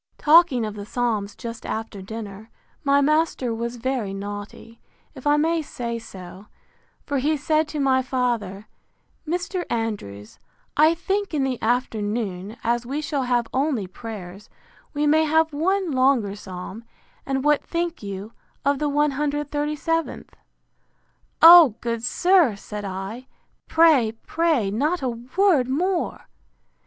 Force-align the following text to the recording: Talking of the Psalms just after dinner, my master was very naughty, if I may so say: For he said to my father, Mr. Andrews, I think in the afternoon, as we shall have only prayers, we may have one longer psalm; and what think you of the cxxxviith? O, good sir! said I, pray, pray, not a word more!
Talking 0.17 0.65
of 0.65 0.73
the 0.73 0.83
Psalms 0.83 1.35
just 1.35 1.63
after 1.63 2.01
dinner, 2.01 2.49
my 2.83 3.01
master 3.01 3.53
was 3.53 3.75
very 3.75 4.15
naughty, 4.15 4.81
if 5.13 5.27
I 5.27 5.37
may 5.37 5.61
so 5.61 5.99
say: 5.99 6.43
For 7.05 7.19
he 7.19 7.37
said 7.37 7.67
to 7.67 7.79
my 7.79 8.01
father, 8.01 8.65
Mr. 9.27 9.63
Andrews, 9.69 10.39
I 10.75 10.95
think 10.95 11.35
in 11.35 11.43
the 11.43 11.61
afternoon, 11.61 12.57
as 12.63 12.83
we 12.83 12.99
shall 12.99 13.21
have 13.25 13.45
only 13.53 13.85
prayers, 13.85 14.49
we 14.95 15.05
may 15.05 15.25
have 15.25 15.53
one 15.53 15.91
longer 15.91 16.35
psalm; 16.35 16.83
and 17.23 17.43
what 17.43 17.63
think 17.63 18.01
you 18.01 18.33
of 18.65 18.79
the 18.79 18.89
cxxxviith? 18.89 20.29
O, 21.43 21.75
good 21.79 22.01
sir! 22.03 22.55
said 22.55 22.83
I, 22.85 23.27
pray, 23.67 24.13
pray, 24.25 24.71
not 24.71 25.03
a 25.03 25.09
word 25.09 25.67
more! 25.69 26.25